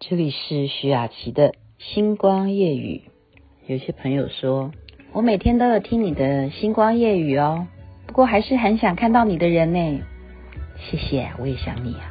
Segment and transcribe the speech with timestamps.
[0.00, 3.02] 这里是徐雅琪的星光夜雨。
[3.66, 4.72] 有些朋友说，
[5.12, 7.66] 我每天都有听你的星光夜雨哦，
[8.06, 10.00] 不过还是很想看到你的人呢。
[10.76, 12.10] 谢谢，我也想你啊。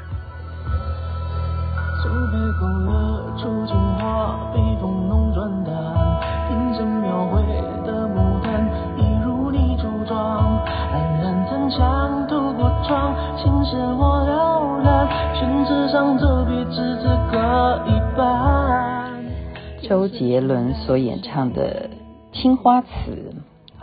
[19.83, 21.89] 周杰伦所演唱的
[22.41, 22.87] 《青花瓷》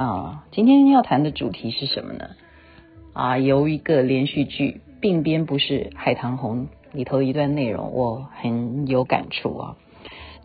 [0.03, 2.25] 啊，今天要谈的主题是什么呢？
[3.13, 9.77] 啊，由一个连续剧《鬓边不是海棠红》里头一段内容，我很有感触啊。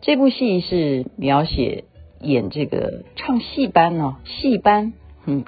[0.02, 1.84] 这部戏是描写
[2.20, 4.92] 演这个唱戏班呢，戏班，
[5.24, 5.46] 嗯，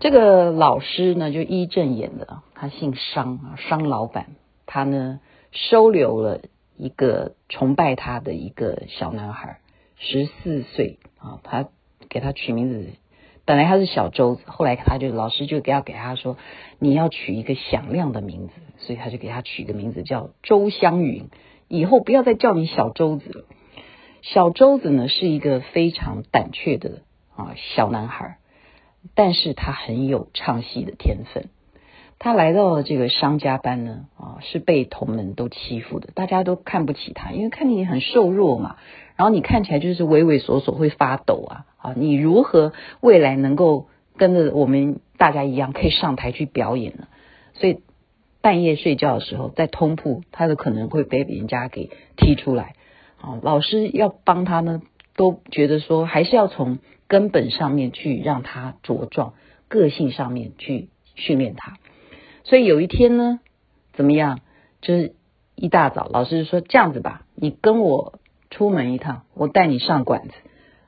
[0.00, 4.26] 这个老师呢就伊正演的，他姓商啊，商老板，
[4.66, 6.40] 他呢收留了。
[6.76, 9.60] 一个崇拜他的一个小男孩，
[9.96, 11.68] 十四岁啊，他
[12.08, 12.90] 给他取名字，
[13.44, 16.36] 本来他是小周子，后来他就老师就给要给他说，
[16.78, 21.28] 你要取一个响亮的名字，所以他就给他取一个名字叫周湘云，
[21.68, 23.44] 以后不要再叫你小周子了。
[24.22, 27.02] 小周子呢是一个非常胆怯的
[27.36, 28.38] 啊小男孩，
[29.14, 31.50] 但是他很有唱戏的天分。
[32.18, 38.76] 他来到了这个商家班呢，啊，是被同门都欺负的，大家都看不起他，因为看你很瘦弱嘛，
[39.16, 47.08] 然后你看起来就是畏畏缩缩，会发抖啊，啊，你如何未来能够跟着我们大家一样可以上台去表演呢？
[47.52, 47.80] 所以
[48.40, 52.74] 半夜睡觉的时候，在通铺，他都可能会被人家给踢出来，
[53.20, 54.80] 啊，老师要帮他呢，
[55.16, 59.34] 都觉得说还是要从根本上面去让他茁壮，
[59.68, 61.76] 个性上面去训练他。
[62.44, 63.40] 所以有一天呢，
[63.94, 64.40] 怎么样？
[64.80, 65.14] 就是
[65.54, 68.18] 一大早，老师就说这样子吧，你跟我
[68.50, 70.34] 出门一趟，我带你上馆子。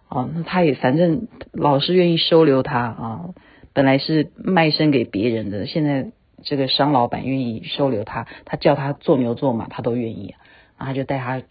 [0.08, 3.34] 哦，那他也反正老师愿意收留他啊，
[3.72, 10.38] 本来是卖身给别人的，现在这个商老板愿意收留他，他叫他做牛做马，他都愿意啊。
[10.78, 11.42] 然后他就带他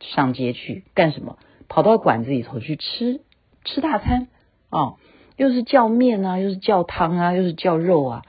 [0.00, 1.38] 上街去干什么？
[1.68, 3.20] 跑到馆子里头去吃
[3.64, 4.26] 吃大餐
[4.70, 4.94] 啊，
[5.36, 8.22] 又是叫面啊，又是叫汤啊，又是叫肉啊。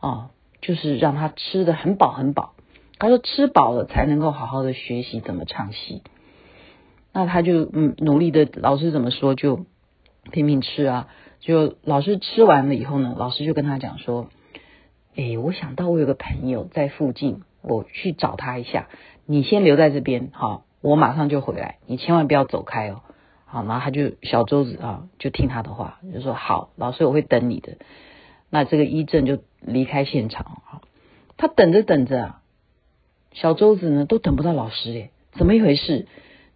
[0.00, 2.54] 哦，就是让他吃得很饱很饱。
[2.98, 6.02] 他说吃饱了才能够好好的学习怎么唱戏。
[7.12, 9.66] 那他就嗯努力的，老师怎么说就
[10.30, 11.08] 拼命吃啊。
[11.40, 14.28] 就老师吃完了以后呢，老师就跟他讲说
[15.16, 18.88] ：“哎，我想到我有个朋友在附近，我去找他一下。
[19.24, 23.00] 你先留在这边，好，我马上就回来，你千万不要走开哦。”
[23.46, 27.78] 好，然后他就小周子啊，就听他的话，就说：“好，老师我会等你的。”
[28.50, 30.62] 那这个一正就离开现场，
[31.36, 32.34] 他等着等着，
[33.32, 36.06] 小周子呢都等不到老师诶，怎么一回事？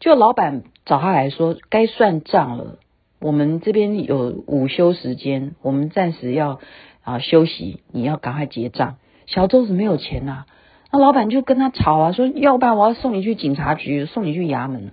[0.01, 2.79] 就老板找他来说，该算账了。
[3.21, 6.61] 我们这边有午休时间，我们暂时要
[7.03, 8.97] 啊休息，你要赶快结账。
[9.27, 10.45] 小周子没有钱呐，
[10.93, 14.93] 那老板就跟他吵啊，说要不然我要送你去警察局，送你去衙门。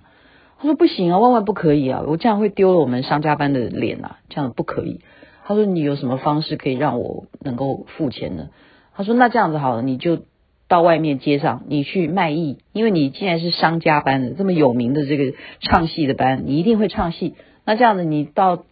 [0.58, 5.00] 他说不行啊，万万不可以啊，我这样会丢了我们商家班的脸呐，这样不可以。
[5.44, 8.48] 他说：“你有什么方式可以让我能够付钱呢？”
[8.94, 10.22] 他说：“那这样子好了，你就
[10.68, 17.34] 到外面街上，你去卖艺，因为你既然是商家班的这么有名的这个唱戏的班，你一定会唱戏。
[17.64, 18.64] 那这样子，你到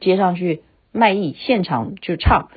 [0.00, 2.48] 街上去卖艺，现场就唱，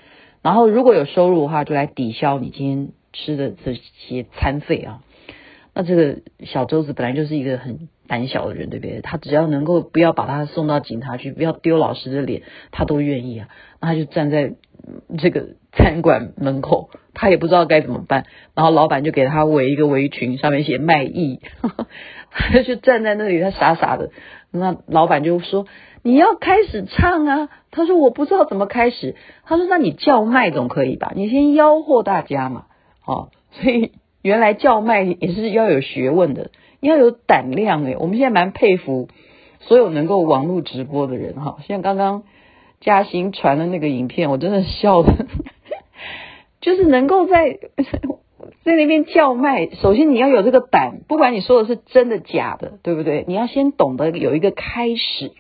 [0.42, 5.02] 然后如果有收入的话，就来抵消你今天吃的这些餐费啊。
[5.80, 9.02] 那这个小周子本来就是一个很……”胆小的人对不对？
[9.02, 12.42] 他只要能够不要把他送到警察局，不要丢老师的脸，
[12.72, 13.50] 他都愿意啊。
[13.80, 14.56] 那他就站在
[15.20, 18.26] 这个餐馆门口，他也不知道该怎么办。
[18.56, 21.40] 然后老板就给他围一个围裙，上面写卖艺，
[22.32, 24.10] 他就站在那里，他傻傻的。
[24.50, 25.68] 那老板就说
[26.02, 29.16] ：“你要开始唱啊。”他说：“我不知道怎么开始。”
[29.46, 31.12] 他说：“那你叫卖总可以吧？
[31.16, 32.66] 你先吆喝大家嘛。”
[33.06, 36.52] 哦，所以原来叫卖也是要有学问的。
[36.82, 39.10] 要有胆量诶，我们现在蛮佩服
[39.60, 41.58] 所有能够网络直播的人哈。
[41.68, 42.24] 像刚刚
[42.80, 45.14] 嘉兴传的那个影片，我真的笑的，
[46.62, 47.60] 就是能够在
[48.64, 49.70] 在那边叫卖。
[49.72, 53.26] 首先你要有这个胆，不管你说的是真的假的，对不对？
[53.28, 55.34] 你要先懂得有一个开始。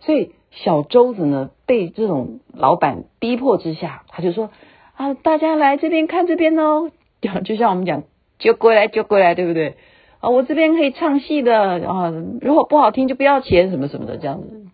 [0.00, 4.50] 所以小周子呢，被这种老板逼迫之下，他就说
[4.96, 6.90] 啊，大家来这边看这边哦，
[7.44, 8.04] 就像我们讲，
[8.38, 9.76] 就过来就过来，对不对？
[10.20, 14.66] 啊，我这边可以唱戏的啊，如果不好听就不要钱，什么什么的，这样子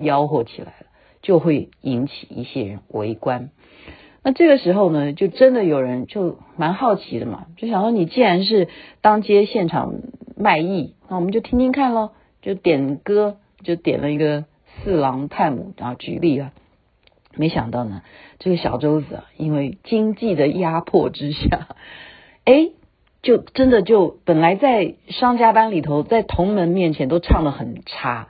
[0.00, 0.86] 吆喝起来了，
[1.22, 3.50] 就会引起一些人围观。
[4.22, 8.68] 那这个时候呢，就真的有人就蛮好奇的嘛，就想说，你既然是
[9.00, 9.94] 当街现场
[10.36, 12.10] 卖艺，那我们就听听看喽，
[12.42, 14.44] 就点歌，就点了一个
[14.82, 16.52] 四郎探母，然后举例了。
[17.36, 18.02] 没想到呢，
[18.38, 21.68] 这个小周子啊，因为经济的压迫之下，
[22.44, 22.70] 哎，
[23.22, 28.28] 就真的就本来在商家班里头，在同门面前都唱得很差，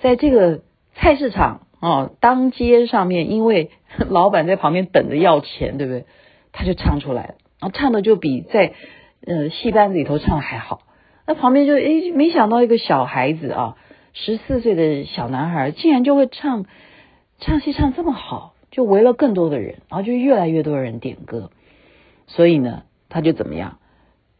[0.00, 0.62] 在这个
[0.94, 3.70] 菜市场哦，当街上面，因为
[4.08, 6.06] 老板在旁边等着要钱，对不对？
[6.50, 8.72] 他就唱出来了，然后唱的就比在
[9.26, 10.80] 呃戏班子里头唱的还好。
[11.26, 13.76] 那旁边就哎，没想到一个小孩子啊，
[14.14, 16.64] 十四岁的小男孩，竟然就会唱。
[17.40, 21.50] 唱戏唱这么好，就围了更多的人，然后就越来越多人点歌，
[22.26, 23.78] 所以呢，他就怎么样，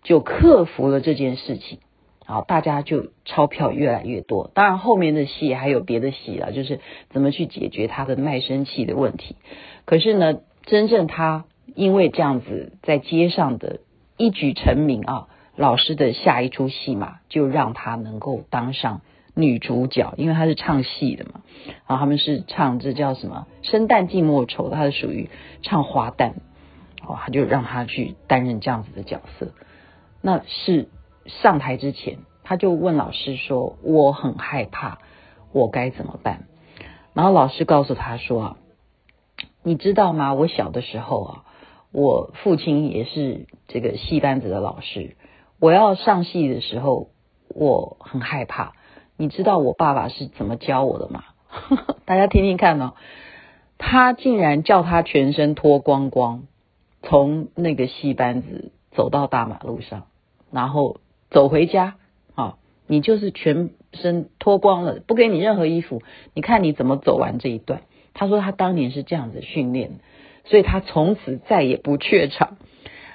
[0.02, 1.78] 就克服了这件事情，
[2.26, 4.50] 好，大家就钞票越来越多。
[4.52, 6.80] 当然后面的戏还有别的戏了，就是
[7.10, 9.36] 怎么去解决他的卖身契的问题。
[9.84, 11.44] 可是呢，真正他
[11.74, 13.78] 因为这样子在街上的
[14.16, 19.02] 一举成名啊，老师的下一出戏嘛就让他能够当上。
[19.38, 21.42] 女主角，因为她是唱戏的嘛，
[21.86, 25.30] 然后他们是唱这叫什么“生旦净末丑”，她是属于
[25.62, 26.32] 唱花旦，
[27.06, 29.52] 哦，他就让她去担任这样子的角色。
[30.20, 30.88] 那是
[31.26, 34.98] 上台之前，他就问老师说：“我很害怕，
[35.52, 36.48] 我该怎么办？”
[37.14, 38.56] 然后老师告诉他说：“，
[39.62, 40.34] 你知道吗？
[40.34, 41.44] 我小的时候啊，
[41.92, 45.16] 我父亲也是这个戏班子的老师，
[45.60, 47.10] 我要上戏的时候，
[47.54, 48.72] 我很害怕。”
[49.18, 51.24] 你知道我爸爸是怎么教我的吗？
[52.06, 52.94] 大家听听看哦，
[53.76, 56.44] 他竟然叫他全身脱光光，
[57.02, 60.06] 从那个戏班子走到大马路上，
[60.52, 61.00] 然后
[61.30, 61.96] 走回家。
[62.36, 66.00] 啊，你就是全身脱光了，不给你任何衣服，
[66.32, 67.82] 你看你怎么走完这一段？
[68.14, 69.98] 他说他当年是这样子训练，
[70.44, 72.56] 所以他从此再也不怯场。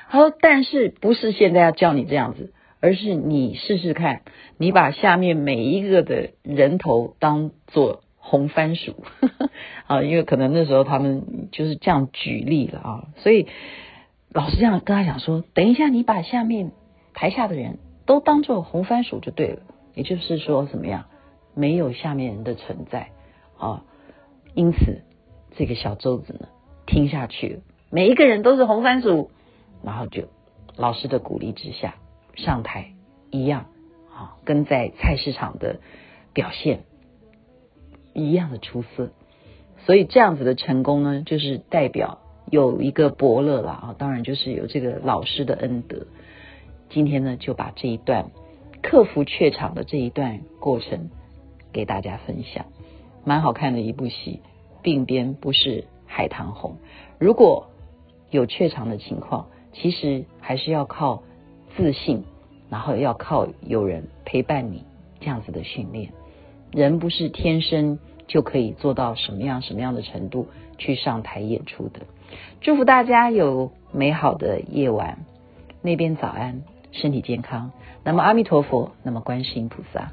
[0.10, 2.52] 他说，但是不是现在要叫你这样子？
[2.84, 4.24] 而是你试试看，
[4.58, 9.50] 你把下面每一个的人头当做红番薯呵呵
[9.88, 13.48] 啊，因为可能那时候他们就是这样举例了啊，所以
[14.34, 16.74] 老师这样跟他讲说，等一下你把下面
[17.14, 19.62] 台下的人都当做红番薯就对了，
[19.96, 21.06] 也就是说怎么样，
[21.56, 23.12] 没有下面人的存在
[23.58, 23.86] 啊，
[24.56, 25.04] 因此
[25.56, 26.50] 这个小周子呢
[26.86, 29.32] 听下去，每一个人都是红番薯，
[29.86, 30.24] 然后就
[30.76, 31.96] 老师的鼓励之下。
[32.36, 32.94] 上台
[33.32, 33.66] 一样
[34.12, 35.80] 啊，跟在菜市场的
[36.34, 36.84] 表现
[38.14, 39.12] 一样的出色，
[39.86, 42.20] 所以这样子的成功呢，就是代表
[42.50, 46.08] 有一个伯乐了啊，当然就是有这个老师的恩德。
[46.90, 48.32] 今天呢，就把这一段
[48.82, 51.10] 克服怯场的这一段过程
[51.72, 52.66] 给大家分享，
[53.24, 54.42] 蛮好看的一部戏。
[54.84, 56.78] 鬓边不是海棠红，
[57.20, 57.70] 如果
[58.30, 61.24] 有怯场的情况，其实还是要靠。
[61.76, 62.24] 自信，
[62.70, 64.84] 然后要靠有人陪伴你，
[65.20, 66.12] 这样子的训练。
[66.72, 70.48] 人不是天生就可以做到什么样什么样的程度
[70.78, 72.02] 去上台演出的。
[72.62, 75.26] 祝福大家有美好的夜晚，
[75.82, 77.72] 那边早安，身体健康。
[78.04, 80.12] 那么阿弥陀佛，那么观世音菩萨。